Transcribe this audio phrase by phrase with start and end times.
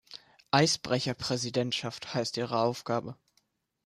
[0.49, 3.17] Eisbrecher-Präsidentschaft heißt Ihre Aufgabe!